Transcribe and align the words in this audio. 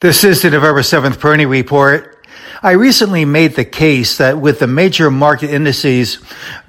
This 0.00 0.24
is 0.24 0.40
the 0.40 0.48
November 0.48 0.80
7th 0.80 1.18
Peroni 1.18 1.46
Report. 1.46 2.19
I 2.62 2.72
recently 2.72 3.24
made 3.24 3.56
the 3.56 3.64
case 3.64 4.18
that 4.18 4.38
with 4.38 4.58
the 4.58 4.66
major 4.66 5.10
market 5.10 5.48
indices 5.48 6.18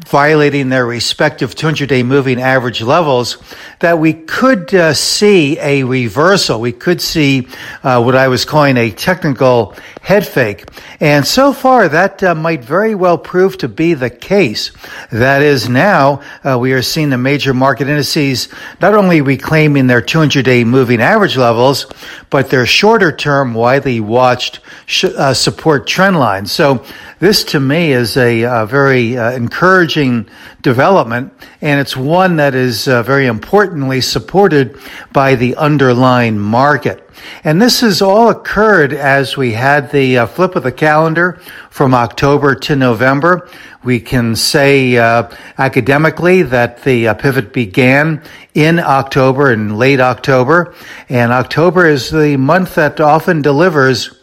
violating 0.07 0.70
their 0.70 0.86
respective 0.86 1.54
200-day 1.54 2.04
moving 2.04 2.39
average 2.41 2.81
levels, 2.81 3.38
that 3.79 3.99
we 3.99 4.13
could 4.13 4.73
uh, 4.73 4.93
see 4.93 5.59
a 5.59 5.83
reversal. 5.83 6.62
We 6.62 6.71
could 6.71 7.01
see 7.01 7.49
uh, 7.83 8.01
what 8.01 8.15
I 8.15 8.29
was 8.29 8.46
calling 8.46 8.77
a 8.77 8.89
technical 8.89 9.75
head 10.02 10.25
fake. 10.25 10.66
And 11.02 11.27
so 11.27 11.52
far, 11.52 11.89
that 11.89 12.23
uh, 12.23 12.36
might 12.36 12.64
very 12.64 12.96
well 12.96 13.18
prove 13.18 13.58
to 13.58 13.68
be 13.68 13.94
the 13.94 14.10
case. 14.10 14.71
That 15.12 15.42
is 15.42 15.68
now, 15.68 16.21
uh, 16.44 16.58
we 16.58 16.71
are 16.71 16.82
seeing 16.82 17.10
the 17.10 17.18
major 17.18 17.54
market 17.54 17.89
indices 17.89 18.48
not 18.80 18.94
only 18.94 19.20
reclaiming 19.20 19.88
their 19.88 20.02
200-day 20.02 20.64
moving 20.64 21.02
average 21.02 21.36
levels, 21.36 21.86
but 22.30 22.50
their 22.50 22.66
shorter-term, 22.66 23.54
widely 23.54 24.00
watched 24.00 24.62
sh- 24.86 25.05
uh, 25.05 25.34
trend 25.81 26.17
line. 26.17 26.45
So 26.45 26.84
this 27.20 27.44
to 27.45 27.59
me 27.59 27.91
is 27.91 28.17
a, 28.17 28.44
a 28.44 28.66
very 28.66 29.17
uh, 29.17 29.31
encouraging 29.31 30.27
development, 30.62 31.34
and 31.62 31.80
it's 31.80 31.95
one 31.95 32.38
that 32.38 32.55
is 32.55 32.88
uh, 32.88 33.04
very 33.04 33.27
importantly 33.27 34.02
supported 34.02 34.77
by 35.12 35.35
the 35.35 35.55
underlying 35.55 36.40
market. 36.40 37.07
And 37.44 37.62
this 37.62 37.81
has 37.81 38.02
all 38.02 38.30
occurred 38.30 38.94
as 38.94 39.38
we 39.38 39.54
had 39.54 39.91
the 39.91 40.20
uh, 40.20 40.26
flip 40.27 40.55
of 40.55 40.63
the 40.63 40.71
calendar 40.71 41.34
from 41.70 41.93
October 41.93 42.55
to 42.55 42.76
November. 42.76 43.49
We 43.84 43.99
can 43.99 44.35
say 44.35 44.98
uh, 44.98 45.29
academically 45.57 46.43
that 46.43 46.84
the 46.84 47.09
uh, 47.09 47.13
pivot 47.16 47.54
began 47.54 48.23
in 48.54 48.79
October 48.79 49.52
in 49.52 49.77
late 49.77 49.99
October, 49.99 50.76
and 51.09 51.32
October 51.32 51.88
is 51.88 52.09
the 52.09 52.38
month 52.38 52.76
that 52.76 52.99
often 52.99 53.41
delivers 53.41 54.20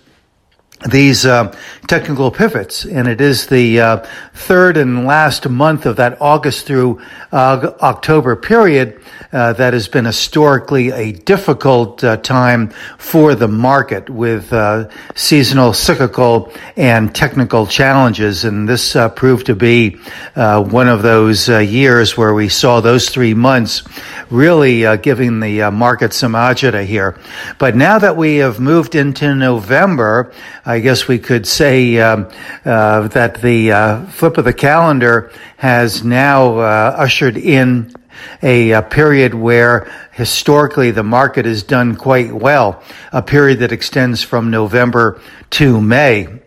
these 0.86 1.26
uh, 1.26 1.54
technical 1.88 2.30
pivots, 2.30 2.84
and 2.84 3.08
it 3.08 3.20
is 3.20 3.48
the 3.48 3.80
uh, 3.80 4.06
third 4.32 4.76
and 4.76 5.06
last 5.06 5.48
month 5.48 5.86
of 5.86 5.96
that 5.96 6.20
August 6.20 6.66
through 6.66 7.00
uh, 7.32 7.72
October 7.80 8.36
period 8.36 9.00
uh, 9.32 9.52
that 9.54 9.72
has 9.72 9.88
been 9.88 10.04
historically 10.04 10.90
a 10.90 11.12
difficult 11.12 12.02
uh, 12.04 12.16
time 12.18 12.70
for 12.96 13.34
the 13.34 13.48
market 13.48 14.08
with 14.08 14.52
uh, 14.52 14.88
seasonal, 15.14 15.72
cyclical, 15.72 16.52
and 16.76 17.12
technical 17.14 17.66
challenges, 17.66 18.44
and 18.44 18.68
this 18.68 18.96
proved 19.16 19.46
to 19.46 19.56
be 19.56 19.98
one 20.34 20.88
of 20.88 21.02
those 21.02 21.48
years 21.48 22.16
where 22.16 22.32
we 22.32 22.48
saw 22.48 22.80
those 22.80 23.08
three 23.08 23.34
months 23.34 23.82
really 24.30 24.96
giving 24.98 25.40
the 25.40 25.70
market 25.70 26.12
some 26.12 26.32
agita 26.32 26.84
here. 26.84 27.18
But 27.58 27.74
now 27.74 27.98
that 27.98 28.16
we 28.16 28.36
have 28.36 28.60
moved 28.60 28.94
into 28.94 29.34
November, 29.34 30.32
I 30.68 30.80
guess 30.80 31.08
we 31.08 31.18
could 31.18 31.46
say 31.46 31.98
um, 31.98 32.28
uh, 32.62 33.08
that 33.08 33.40
the 33.40 33.72
uh, 33.72 34.04
flip 34.08 34.36
of 34.36 34.44
the 34.44 34.52
calendar 34.52 35.32
has 35.56 36.04
now 36.04 36.58
uh, 36.58 36.94
ushered 36.98 37.38
in 37.38 37.94
a, 38.42 38.72
a, 38.72 38.82
period 38.82 39.32
where 39.32 39.90
historically 40.12 40.90
the 40.90 41.02
market 41.02 41.46
has 41.46 41.62
done 41.62 41.96
quite 41.96 42.34
well, 42.34 42.82
a 43.12 43.22
period 43.22 43.60
that 43.60 43.72
extends 43.72 44.22
from 44.22 44.50
November 44.50 45.22
to 45.52 45.80
May 45.80 46.38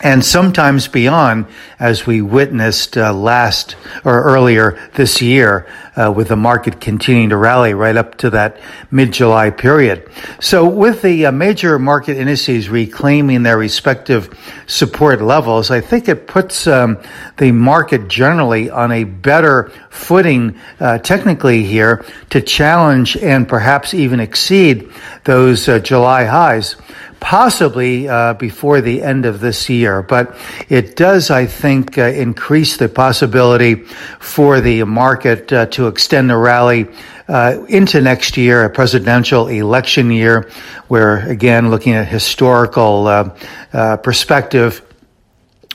and 0.00 0.24
sometimes 0.24 0.86
beyond, 0.86 1.46
as 1.80 2.06
we 2.06 2.22
witnessed 2.22 2.96
uh, 2.96 3.12
last 3.12 3.74
or 4.04 4.22
earlier 4.22 4.78
this 4.94 5.20
year, 5.20 5.66
uh, 5.96 6.12
with 6.12 6.28
the 6.28 6.36
market 6.36 6.80
continuing 6.80 7.30
to 7.30 7.36
rally 7.36 7.74
right 7.74 7.96
up 7.96 8.16
to 8.18 8.30
that 8.30 8.60
mid-July 8.92 9.50
period. 9.50 10.08
So, 10.38 10.68
with 10.68 11.02
the 11.02 11.26
uh, 11.26 11.32
major 11.32 11.78
market 11.80 12.16
indices 12.16 12.68
reclaiming 12.68 13.42
their 13.42 13.58
respective 13.58 14.38
support 14.68 15.20
levels, 15.20 15.72
I 15.72 15.80
think 15.80 16.08
it 16.08 16.28
puts 16.28 16.68
um, 16.68 16.98
the 17.36 17.50
market 17.50 18.06
generally 18.06 18.70
on 18.70 18.92
a 18.92 19.02
better 19.02 19.72
footing, 19.90 20.60
uh, 20.78 20.98
technically 20.98 21.64
here, 21.64 22.04
to 22.30 22.40
challenge 22.40 23.16
and 23.16 23.48
perhaps 23.48 23.94
even 23.94 24.20
exceed 24.20 24.88
those 25.24 25.68
uh, 25.68 25.80
July 25.80 26.24
highs 26.24 26.76
possibly 27.20 28.08
uh, 28.08 28.34
before 28.34 28.80
the 28.80 29.02
end 29.02 29.26
of 29.26 29.40
this 29.40 29.68
year. 29.68 30.02
But 30.02 30.36
it 30.68 30.96
does, 30.96 31.30
I 31.30 31.46
think, 31.46 31.98
uh, 31.98 32.02
increase 32.02 32.76
the 32.76 32.88
possibility 32.88 33.74
for 34.20 34.60
the 34.60 34.84
market 34.84 35.52
uh, 35.52 35.66
to 35.66 35.88
extend 35.88 36.30
the 36.30 36.36
rally 36.36 36.86
uh, 37.28 37.64
into 37.68 38.00
next 38.00 38.36
year, 38.36 38.64
a 38.64 38.70
presidential 38.70 39.48
election 39.48 40.10
year, 40.10 40.50
where 40.88 41.28
again, 41.28 41.70
looking 41.70 41.92
at 41.92 42.08
historical 42.08 43.06
uh, 43.06 43.36
uh, 43.72 43.96
perspective, 43.98 44.82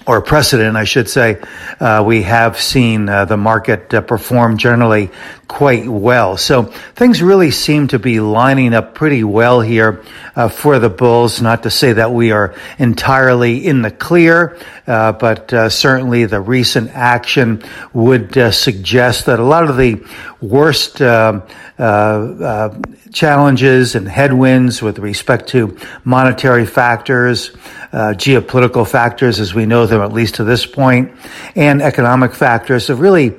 or 0.05 0.21
precedent, 0.21 0.75
I 0.75 0.83
should 0.83 1.09
say, 1.09 1.41
uh, 1.79 2.03
we 2.05 2.23
have 2.23 2.59
seen 2.59 3.07
uh, 3.07 3.25
the 3.25 3.37
market 3.37 3.93
uh, 3.93 4.01
perform 4.01 4.57
generally 4.57 5.09
quite 5.47 5.87
well. 5.87 6.35
So 6.35 6.63
things 6.63 7.21
really 7.21 7.51
seem 7.51 7.87
to 7.89 7.99
be 7.99 8.19
lining 8.19 8.73
up 8.73 8.95
pretty 8.95 9.23
well 9.23 9.61
here 9.61 10.03
uh, 10.35 10.49
for 10.49 10.79
the 10.79 10.89
Bulls. 10.89 11.41
Not 11.41 11.63
to 11.63 11.69
say 11.69 11.93
that 11.93 12.11
we 12.11 12.31
are 12.31 12.55
entirely 12.79 13.65
in 13.65 13.81
the 13.81 13.91
clear, 13.91 14.57
uh, 14.87 15.13
but 15.13 15.53
uh, 15.53 15.69
certainly 15.69 16.25
the 16.25 16.41
recent 16.41 16.89
action 16.89 17.63
would 17.93 18.33
suggest 18.53 19.27
that 19.27 19.39
a 19.39 19.43
lot 19.43 19.69
of 19.69 19.77
the 19.77 20.03
worst 20.41 21.01
um, 21.01 21.43
challenges 23.13 23.95
and 23.95 24.07
headwinds 24.07 24.81
with 24.81 24.99
respect 24.99 25.49
to 25.49 25.77
monetary 26.03 26.65
factors, 26.65 27.51
geopolitical 27.93 28.89
factors 28.89 29.39
as 29.39 29.53
we 29.53 29.65
know 29.65 29.85
them 29.93 30.01
at 30.01 30.11
least 30.11 30.35
to 30.35 30.43
this 30.43 30.65
point, 30.65 31.11
and 31.55 31.81
economic 31.81 32.33
factors 32.33 32.87
have 32.87 32.99
really 32.99 33.33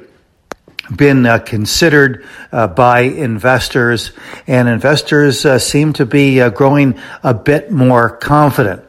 been 0.94 1.26
uh, 1.26 1.38
considered 1.38 2.26
uh, 2.52 2.66
by 2.66 3.00
investors, 3.00 4.12
and 4.46 4.68
investors 4.68 5.44
uh, 5.44 5.58
seem 5.58 5.92
to 5.94 6.06
be 6.06 6.40
uh, 6.40 6.50
growing 6.50 6.98
a 7.22 7.34
bit 7.34 7.70
more 7.70 8.10
confident. 8.10 8.84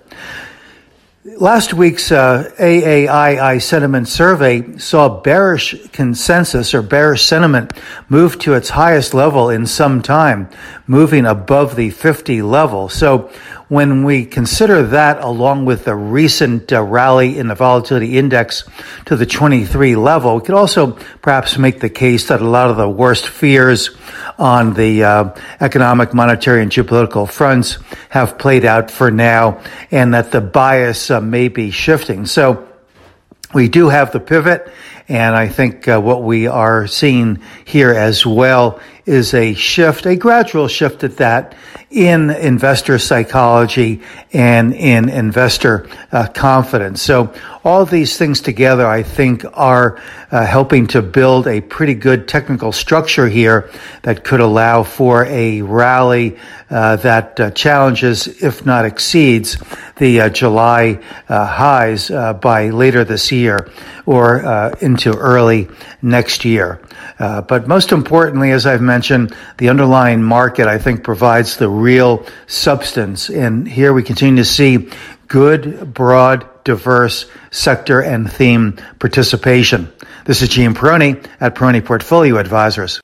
Last 1.37 1.73
week's 1.73 2.11
uh, 2.11 2.51
AAII 2.59 3.61
sentiment 3.61 4.07
survey 4.07 4.77
saw 4.77 5.09
bearish 5.21 5.75
consensus 5.91 6.73
or 6.73 6.81
bearish 6.81 7.25
sentiment 7.25 7.73
move 8.09 8.37
to 8.39 8.53
its 8.53 8.69
highest 8.69 9.13
level 9.13 9.49
in 9.49 9.65
some 9.65 10.01
time, 10.01 10.49
moving 10.87 11.25
above 11.25 11.75
the 11.75 11.89
50 11.89 12.41
level. 12.41 12.89
So 12.89 13.31
when 13.67 14.03
we 14.03 14.25
consider 14.25 14.83
that 14.83 15.23
along 15.23 15.65
with 15.65 15.85
the 15.85 15.95
recent 15.95 16.71
uh, 16.71 16.81
rally 16.81 17.37
in 17.37 17.47
the 17.47 17.55
volatility 17.55 18.17
index 18.17 18.63
to 19.05 19.15
the 19.15 19.25
23 19.25 19.95
level, 19.95 20.35
we 20.35 20.41
could 20.41 20.55
also 20.55 20.91
perhaps 21.21 21.57
make 21.57 21.79
the 21.79 21.89
case 21.89 22.27
that 22.27 22.41
a 22.41 22.47
lot 22.47 22.69
of 22.69 22.77
the 22.77 22.89
worst 22.89 23.27
fears 23.27 23.89
on 24.37 24.73
the 24.73 25.03
uh, 25.03 25.35
economic, 25.61 26.13
monetary, 26.13 26.61
and 26.61 26.71
geopolitical 26.71 27.29
fronts 27.29 27.77
have 28.09 28.37
played 28.37 28.65
out 28.65 28.91
for 28.91 29.09
now, 29.09 29.61
and 29.91 30.13
that 30.13 30.31
the 30.31 30.41
bias 30.41 31.09
uh, 31.09 31.19
may 31.19 31.47
be 31.47 31.71
shifting. 31.71 32.25
So 32.25 32.67
we 33.53 33.69
do 33.69 33.89
have 33.89 34.11
the 34.11 34.19
pivot, 34.19 34.71
and 35.07 35.35
I 35.35 35.47
think 35.47 35.87
uh, 35.87 35.99
what 35.99 36.23
we 36.23 36.47
are 36.47 36.87
seeing 36.87 37.39
here 37.63 37.91
as 37.91 38.25
well 38.25 38.79
is 39.05 39.35
a 39.35 39.53
shift, 39.53 40.07
a 40.07 40.15
gradual 40.15 40.67
shift 40.67 41.03
at 41.03 41.17
that 41.17 41.55
in 41.91 42.31
investor 42.31 42.97
psychology 42.97 44.01
and 44.33 44.73
in 44.73 45.09
investor 45.09 45.87
uh, 46.11 46.27
confidence. 46.27 47.03
So 47.03 47.33
all 47.63 47.85
these 47.85 48.17
things 48.17 48.41
together, 48.41 48.85
I 48.85 49.03
think, 49.03 49.45
are 49.53 50.01
uh, 50.31 50.45
helping 50.45 50.87
to 50.87 51.01
build 51.01 51.47
a 51.47 51.61
pretty 51.61 51.93
good 51.93 52.27
technical 52.27 52.71
structure 52.71 53.27
here 53.27 53.69
that 54.01 54.23
could 54.23 54.39
allow 54.39 54.83
for 54.83 55.25
a 55.25 55.61
rally 55.61 56.37
uh, 56.69 56.95
that 56.97 57.39
uh, 57.39 57.51
challenges, 57.51 58.27
if 58.43 58.65
not 58.65 58.85
exceeds, 58.85 59.57
the 59.97 60.21
uh, 60.21 60.29
July 60.29 60.99
uh, 61.29 61.45
highs 61.45 62.09
by 62.41 62.69
later 62.71 63.03
this 63.03 63.31
year 63.31 63.69
or 64.05 64.75
into 64.95 65.17
early 65.17 65.67
next 66.01 66.45
year. 66.45 66.81
Uh, 67.19 67.41
but 67.41 67.67
most 67.67 67.91
importantly, 67.91 68.51
as 68.51 68.65
I've 68.65 68.81
mentioned, 68.81 69.35
the 69.57 69.69
underlying 69.69 70.23
market, 70.23 70.67
I 70.67 70.77
think, 70.77 71.03
provides 71.03 71.57
the 71.57 71.67
real 71.67 72.25
substance. 72.47 73.29
And 73.29 73.67
here 73.67 73.91
we 73.91 74.03
continue 74.03 74.41
to 74.41 74.49
see 74.49 74.89
good, 75.27 75.93
broad, 75.93 76.47
diverse 76.63 77.25
sector 77.51 78.01
and 78.01 78.31
theme 78.31 78.77
participation. 78.99 79.91
This 80.25 80.41
is 80.41 80.49
Gene 80.49 80.73
Peroni 80.73 81.25
at 81.41 81.55
Peroni 81.55 81.83
Portfolio 81.83 82.37
Advisors. 82.37 83.01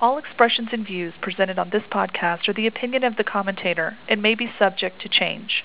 All 0.00 0.18
expressions 0.18 0.68
and 0.72 0.86
views 0.86 1.12
presented 1.20 1.58
on 1.58 1.70
this 1.70 1.82
podcast 1.90 2.48
are 2.48 2.54
the 2.54 2.66
opinion 2.66 3.04
of 3.04 3.16
the 3.16 3.24
commentator 3.24 3.96
and 4.08 4.22
may 4.22 4.34
be 4.34 4.50
subject 4.58 5.02
to 5.02 5.08
change. 5.08 5.64